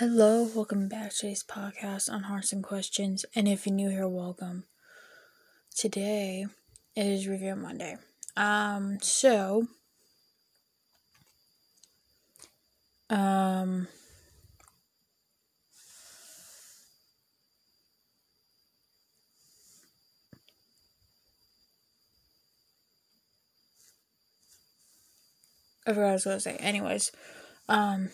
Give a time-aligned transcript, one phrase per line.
[0.00, 3.26] Hello, welcome back to today's podcast on Hearts and Questions.
[3.34, 4.64] And if you're new here, welcome.
[5.76, 6.46] Today
[6.96, 7.98] is Review Monday.
[8.34, 9.66] Um, so,
[13.10, 13.88] um,
[25.86, 26.56] I forgot what I was gonna say.
[26.56, 27.12] Anyways,
[27.68, 28.08] um,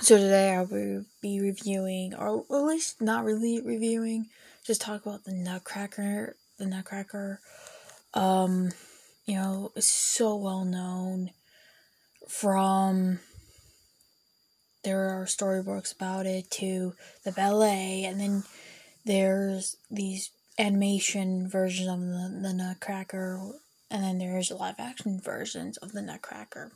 [0.00, 4.26] so today I will be reviewing, or at least not really reviewing,
[4.64, 6.36] just talk about the Nutcracker.
[6.58, 7.40] The Nutcracker,
[8.14, 8.70] um,
[9.26, 11.30] you know, is so well known
[12.28, 13.20] from.
[14.82, 18.44] There are storybooks about it to the ballet, and then
[19.06, 23.52] there's these animation versions of the, the Nutcracker,
[23.90, 26.72] and then there's live action versions of the Nutcracker.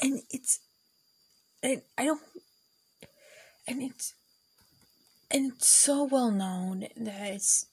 [0.00, 0.60] And it's
[1.62, 2.20] and I don't
[3.66, 4.14] and it's
[5.30, 7.66] and it's so well known that it's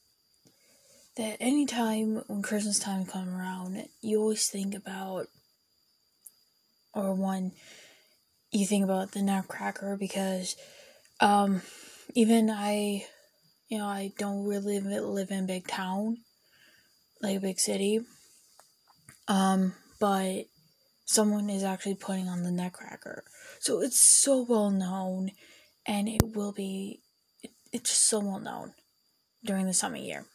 [1.15, 5.27] that anytime when Christmas time comes around, you always think about
[6.93, 7.51] or one
[8.51, 10.55] you think about the Nutcracker because
[11.19, 11.61] um
[12.15, 13.05] even I
[13.69, 16.17] you know I don't really live, live in big town
[17.21, 18.01] like a big city.
[19.27, 20.45] Um but
[21.05, 23.23] someone is actually putting on the Nutcracker.
[23.59, 25.31] So it's so well known,
[25.85, 27.01] and it will be,
[27.41, 28.73] it, it's just so well known
[29.43, 30.25] during the summer year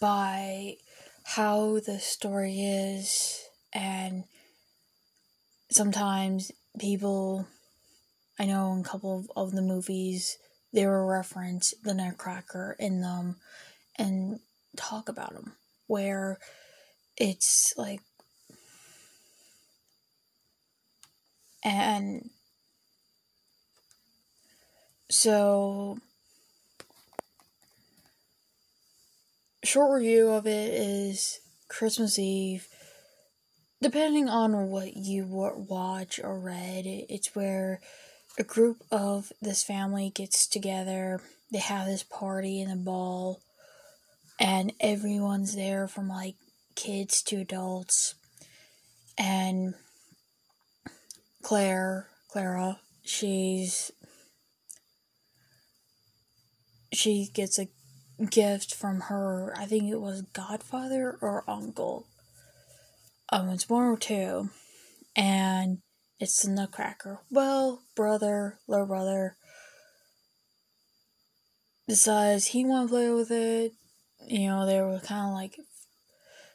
[0.00, 0.76] by
[1.24, 3.40] how the story is,
[3.72, 4.24] and
[5.70, 7.46] sometimes people,
[8.38, 10.38] I know in a couple of, of the movies,
[10.72, 13.36] they will reference the Nutcracker in them
[13.96, 14.40] and
[14.76, 15.54] talk about them,
[15.86, 16.38] where
[17.16, 18.00] it's like
[21.66, 22.30] And
[25.10, 25.98] so,
[29.64, 32.68] short review of it is Christmas Eve.
[33.82, 37.80] Depending on what you watch or read, it's where
[38.38, 41.20] a group of this family gets together.
[41.50, 43.40] They have this party and a ball,
[44.38, 46.36] and everyone's there from like
[46.76, 48.14] kids to adults.
[49.18, 49.74] And
[51.46, 53.92] Claire, Clara, she's
[56.92, 57.68] she gets a
[58.28, 62.08] gift from her, I think it was godfather or uncle.
[63.30, 64.50] Um, it's one or two,
[65.14, 65.78] and
[66.18, 67.20] it's the Nutcracker.
[67.30, 69.36] Well, brother, little brother,
[71.88, 73.72] decides he want to play with it.
[74.26, 75.60] You know, they were kind of like.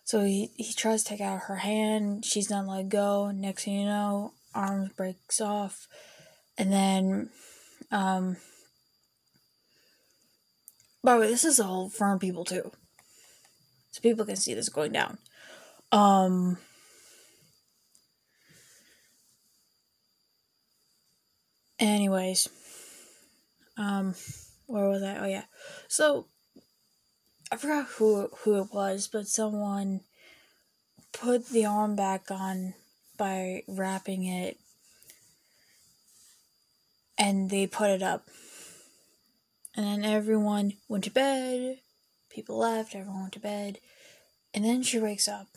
[0.03, 2.25] So he, he tries to take out her hand.
[2.25, 3.31] She's not let go.
[3.31, 5.87] Next thing you know, arms breaks off,
[6.57, 7.29] and then,
[7.91, 8.37] um,
[11.03, 12.71] by the way, this is all for people too,
[13.91, 15.17] so people can see this going down.
[15.91, 16.57] Um,
[21.79, 22.47] anyways,
[23.77, 24.15] um,
[24.67, 25.17] where was I?
[25.17, 25.45] Oh yeah,
[25.87, 26.27] so
[27.51, 30.01] I forgot who who it was, but someone
[31.11, 32.73] put the arm back on
[33.21, 34.57] by wrapping it
[37.19, 38.25] and they put it up.
[39.77, 41.77] And then everyone went to bed.
[42.31, 43.77] People left, everyone went to bed.
[44.55, 45.49] And then she wakes up.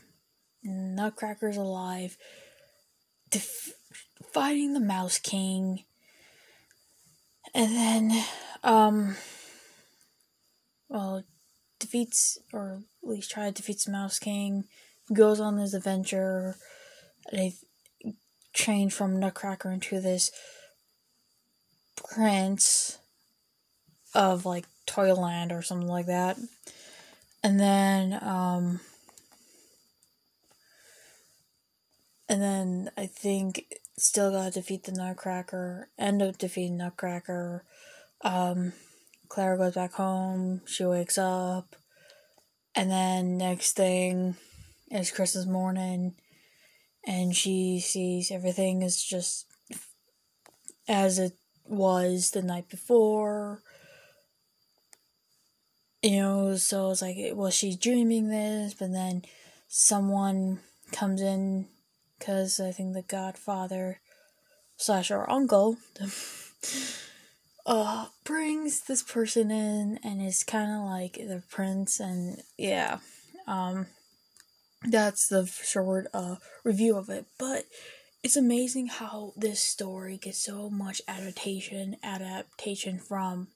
[0.62, 2.18] Nutcracker's alive.
[3.30, 3.72] Def-
[4.30, 5.84] fighting the Mouse King.
[7.54, 8.24] And then,
[8.62, 9.16] um,
[10.90, 11.24] well,
[11.78, 14.64] defeats, or at least try to defeat the Mouse King.
[15.14, 16.56] Goes on this adventure
[17.32, 17.54] they
[18.52, 20.30] changed from Nutcracker into this
[21.96, 22.98] prince
[24.14, 26.38] of like Toyland or something like that.
[27.42, 28.80] And then um
[32.28, 33.64] and then I think
[33.98, 37.64] still gotta defeat the Nutcracker, end up defeating Nutcracker.
[38.22, 38.72] Um
[39.28, 41.74] Clara goes back home, she wakes up,
[42.74, 44.36] and then next thing
[44.90, 46.14] is Christmas morning
[47.06, 49.46] and she sees everything is just
[50.88, 51.32] as it
[51.66, 53.60] was the night before.
[56.02, 59.22] You know, so it's like, well, she's dreaming this, but then
[59.68, 60.60] someone
[60.92, 61.66] comes in
[62.18, 64.00] because I think the godfather
[64.76, 65.76] slash our uncle
[67.66, 72.98] uh brings this person in and is kind of like the prince and yeah
[73.46, 73.86] um
[74.84, 77.26] that's the short uh, review of it.
[77.38, 77.64] But
[78.22, 83.48] it's amazing how this story gets so much adaptation adaptation from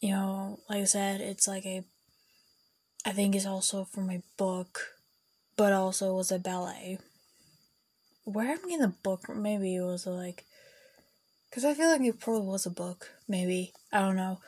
[0.00, 1.84] you know like i said it's like a
[3.06, 4.88] i think it's also from a book
[5.60, 6.96] but also was a ballet.
[8.24, 10.46] Where am I in the book maybe it was like
[11.50, 13.74] because i feel like it probably was a book maybe.
[13.92, 14.40] I don't know.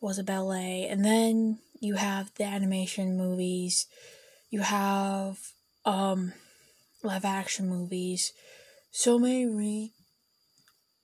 [0.00, 0.86] Was a ballet.
[0.88, 3.86] And then you have the animation movies
[4.52, 5.38] you have
[5.84, 6.32] um
[7.02, 8.32] live action movies
[8.92, 9.92] so many re-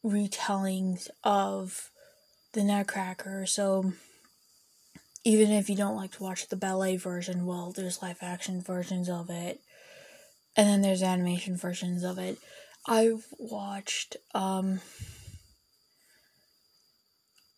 [0.05, 1.91] retellings of
[2.53, 3.47] the Nutcracker.
[3.47, 3.93] So
[5.25, 9.09] even if you don't like to watch the ballet version, well, there's live action versions
[9.09, 9.61] of it,
[10.57, 12.39] and then there's animation versions of it.
[12.87, 14.81] I've watched um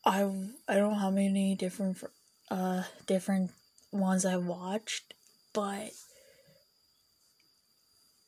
[0.06, 0.22] I
[0.69, 1.98] I don't know how many different
[2.50, 3.50] uh different
[3.90, 5.14] ones I've watched,
[5.52, 5.91] but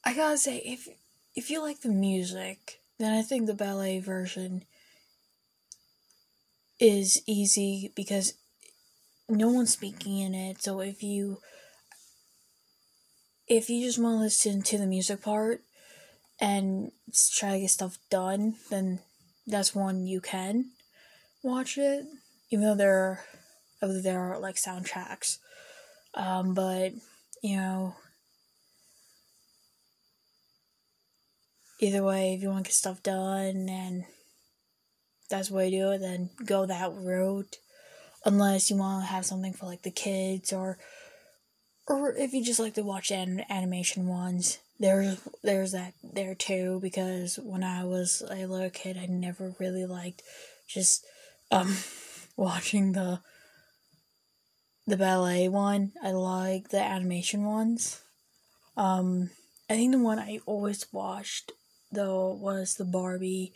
[0.05, 0.89] I gotta say if
[1.35, 4.65] if you like the music, then I think the ballet version
[6.79, 8.35] is easy because
[9.29, 10.63] no one's speaking in it.
[10.63, 11.39] So if you
[13.47, 15.61] if you just want to listen to the music part
[16.41, 16.91] and
[17.35, 19.01] try to get stuff done, then
[19.47, 20.71] that's one you can
[21.43, 22.07] watch it.
[22.51, 23.21] Even though there are
[23.81, 25.39] there are like soundtracks.
[26.15, 26.93] Um, but
[27.43, 27.95] you know
[31.83, 34.05] either way, if you want to get stuff done and
[35.29, 37.57] that's the way to do it, then go that route.
[38.25, 40.79] Unless you want to have something for like the kids or
[41.89, 46.79] or if you just like to watch an- animation ones, there's there's that there too
[46.81, 50.23] because when I was a little kid, I never really liked
[50.69, 51.05] just
[51.51, 51.77] um
[52.37, 53.21] watching the
[54.87, 55.93] the ballet one.
[56.03, 58.03] I like the animation ones.
[58.77, 59.31] Um,
[59.69, 61.53] I think the one I always watched
[61.91, 63.53] though was the Barbie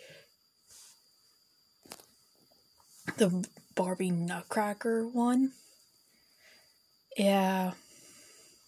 [3.17, 5.53] the Barbie Nutcracker one.
[7.17, 7.73] Yeah.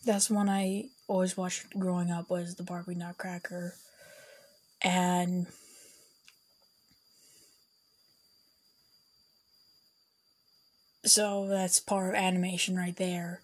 [0.04, 3.74] That's one I always watched growing up was the Barbie Nutcracker.
[4.80, 5.46] And
[11.10, 13.40] so that's part of animation right there.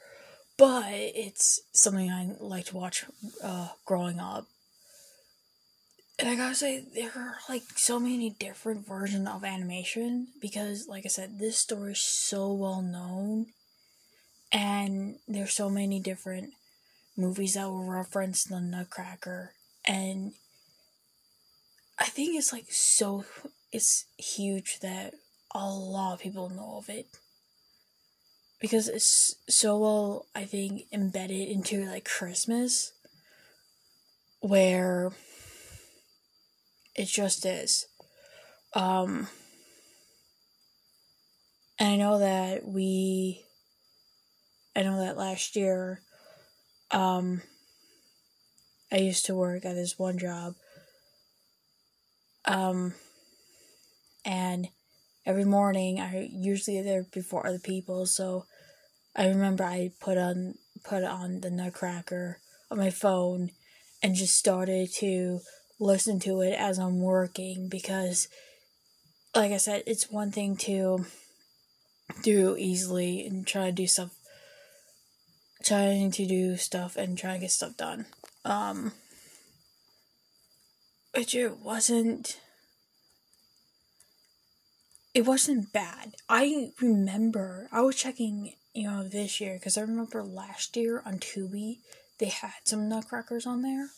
[0.57, 3.05] But it's something I like to watch
[3.43, 4.47] uh, growing up.
[6.19, 11.05] And I gotta say, there are like so many different versions of animation because, like
[11.05, 13.47] I said, this story is so well known,
[14.53, 16.53] and there's so many different
[17.17, 19.55] movies that will reference the Nutcracker,
[19.89, 20.35] and
[21.99, 23.25] I think it's like so
[23.73, 25.15] it's huge that
[25.53, 27.07] a lot of people know of it
[28.61, 32.93] because it's so well, I think, embedded into like Christmas,
[34.41, 35.13] where
[36.95, 37.87] it just is.
[38.75, 39.29] Um,
[41.79, 43.45] and I know that we,
[44.77, 46.01] I know that last year,
[46.91, 47.43] um,
[48.93, 50.55] I used to work at this one job.
[52.45, 52.95] Um,
[54.25, 54.69] and
[55.27, 58.47] every morning I usually there before other people, so
[59.17, 60.55] I remember I put on
[60.85, 62.41] put on the Nutcracker
[62.71, 63.51] on my phone
[64.03, 65.41] and just started to
[65.81, 68.29] listen to it as I'm working because,
[69.35, 71.07] like I said, it's one thing to
[72.23, 74.15] do easily and try to do stuff,
[75.65, 78.07] trying to do stuff and try to get stuff done.
[78.45, 78.93] Um,
[81.15, 82.41] which it wasn't.
[85.15, 86.17] It wasn't bad.
[86.29, 91.19] I remember I was checking, you know, this year because I remember last year on
[91.19, 91.79] Tubi
[92.19, 93.89] they had some Nutcrackers on there.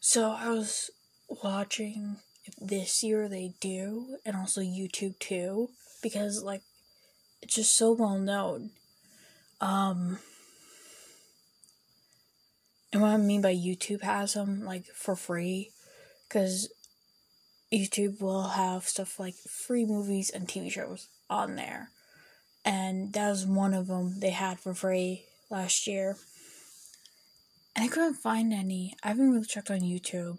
[0.00, 0.90] So I was
[1.28, 5.70] watching if this year they do, and also YouTube too,
[6.02, 6.62] because like
[7.42, 8.70] it's just so well known.
[9.60, 10.18] Um,
[12.92, 15.70] and what I mean by YouTube has them like for free,
[16.28, 16.70] because
[17.72, 21.90] YouTube will have stuff like free movies and TV shows on there,
[22.64, 26.16] and that was one of them they had for free last year.
[27.76, 28.96] And I couldn't find any.
[29.02, 30.38] I haven't really checked on YouTube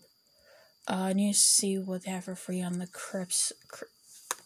[0.87, 3.53] uh, I need to see what they have for free on the Crips,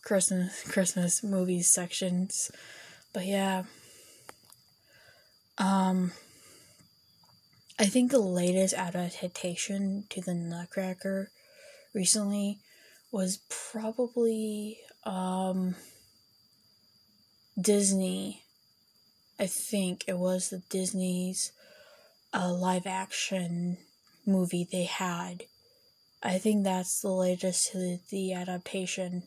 [0.03, 2.51] Christmas Christmas movies sections.
[3.13, 3.63] But yeah.
[5.57, 6.11] Um
[7.79, 11.31] I think the latest adaptation to the Nutcracker
[11.93, 12.59] recently
[13.15, 13.39] was
[13.71, 15.73] probably um
[17.57, 18.43] Disney.
[19.39, 21.53] I think it was the Disney's
[22.33, 23.77] uh, live action
[24.25, 25.43] movie they had
[26.21, 29.23] I think that's the latest to the adaptation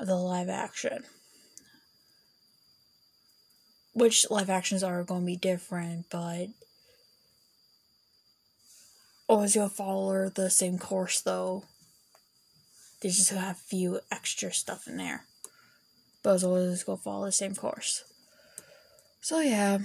[0.00, 1.04] of the live action.
[3.92, 6.48] Which live actions are going to be different, but
[9.28, 11.62] always gonna follow the same course though.
[13.00, 15.24] They just have a few extra stuff in there.
[16.22, 18.04] But it's always gonna follow the same course.
[19.20, 19.78] So yeah.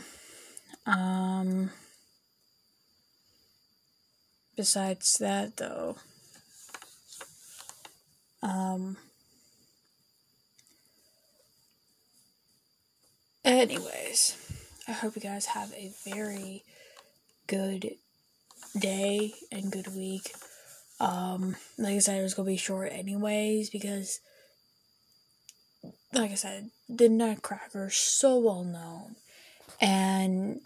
[0.85, 1.71] Um
[4.55, 5.95] besides that though.
[8.41, 8.97] Um
[13.45, 14.35] anyways,
[14.87, 16.63] I hope you guys have a very
[17.47, 17.95] good
[18.77, 20.33] day and good week.
[20.99, 24.19] Um, like I said, it was gonna be short anyways because,
[26.13, 29.15] like I said, the Nutcracker is so well known,
[29.81, 30.61] and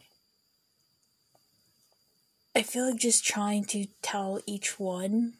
[2.55, 5.33] I feel like just trying to tell each one.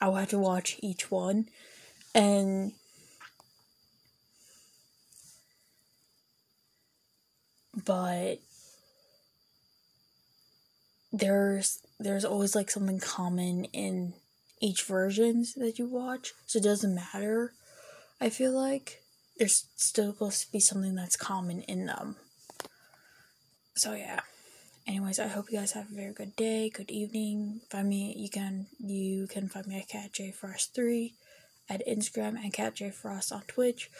[0.00, 1.48] I will have to watch each one,
[2.14, 2.72] and
[7.84, 8.40] but
[11.12, 14.14] there's there's always like something common in
[14.60, 17.52] each versions that you watch so it doesn't matter
[18.20, 19.00] i feel like.
[19.38, 22.16] There's still supposed to be something that's common in them.
[23.74, 24.20] So yeah.
[24.86, 27.60] Anyways i hope you guys have a very good day good evening.
[27.70, 31.14] Find me you can you can find me at cat j frost 3
[31.68, 33.90] at instagram and cat j frost on twitch.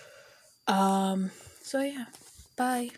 [0.66, 1.31] Um
[1.62, 2.07] so yeah.
[2.57, 2.90] Bye